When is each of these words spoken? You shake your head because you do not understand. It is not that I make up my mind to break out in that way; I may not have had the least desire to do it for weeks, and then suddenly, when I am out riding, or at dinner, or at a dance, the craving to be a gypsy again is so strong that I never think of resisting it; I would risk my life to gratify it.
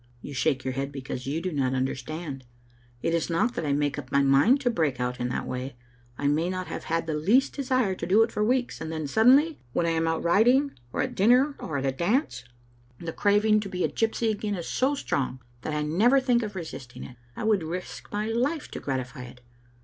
You 0.23 0.33
shake 0.33 0.65
your 0.65 0.73
head 0.73 0.91
because 0.91 1.27
you 1.27 1.41
do 1.41 1.51
not 1.51 1.75
understand. 1.75 2.43
It 3.03 3.13
is 3.13 3.29
not 3.29 3.53
that 3.53 3.67
I 3.67 3.71
make 3.71 3.99
up 3.99 4.11
my 4.11 4.23
mind 4.23 4.59
to 4.61 4.71
break 4.71 4.99
out 4.99 5.19
in 5.19 5.29
that 5.29 5.45
way; 5.45 5.75
I 6.17 6.25
may 6.25 6.49
not 6.49 6.65
have 6.65 6.85
had 6.85 7.05
the 7.05 7.13
least 7.13 7.53
desire 7.53 7.93
to 7.93 8.07
do 8.07 8.23
it 8.23 8.31
for 8.31 8.43
weeks, 8.43 8.81
and 8.81 8.91
then 8.91 9.05
suddenly, 9.05 9.59
when 9.73 9.85
I 9.85 9.91
am 9.91 10.07
out 10.07 10.23
riding, 10.23 10.71
or 10.91 11.03
at 11.03 11.13
dinner, 11.13 11.53
or 11.59 11.77
at 11.77 11.85
a 11.85 11.91
dance, 11.91 12.45
the 12.99 13.13
craving 13.13 13.59
to 13.59 13.69
be 13.69 13.83
a 13.83 13.89
gypsy 13.89 14.31
again 14.31 14.55
is 14.55 14.67
so 14.67 14.95
strong 14.95 15.39
that 15.61 15.75
I 15.75 15.83
never 15.83 16.19
think 16.19 16.41
of 16.41 16.55
resisting 16.55 17.03
it; 17.03 17.17
I 17.35 17.43
would 17.43 17.61
risk 17.61 18.11
my 18.11 18.25
life 18.25 18.71
to 18.71 18.79
gratify 18.79 19.25
it. 19.25 19.41